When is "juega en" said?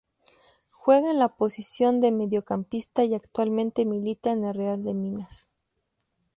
0.71-1.19